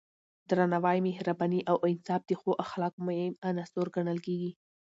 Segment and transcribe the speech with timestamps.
[0.49, 4.51] درناوی، مهرباني او انصاف د ښو اخلاقو مهم عناصر ګڼل کېږي.